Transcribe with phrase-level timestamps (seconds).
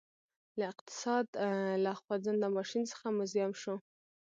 [0.59, 1.25] له اقتصاد
[1.83, 3.75] له خوځنده ماشین څخه موزیم شو